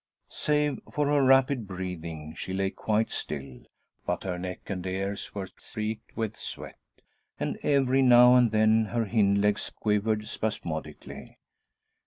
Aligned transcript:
Save 0.29 0.79
for 0.91 1.05
her 1.09 1.23
rapid 1.23 1.67
breathing, 1.67 2.33
she 2.35 2.53
lay 2.53 2.71
quite 2.71 3.11
still, 3.11 3.59
but 4.03 4.23
her 4.23 4.39
neck 4.39 4.61
and 4.67 4.83
ears 4.87 5.35
were 5.35 5.45
streaked 5.57 6.17
with 6.17 6.35
sweat, 6.37 6.79
and 7.39 7.59
every 7.61 8.01
now 8.01 8.33
and 8.35 8.49
then 8.49 8.85
her 8.85 9.05
hind 9.05 9.41
legs 9.41 9.69
quivered 9.69 10.27
spasmodically. 10.27 11.37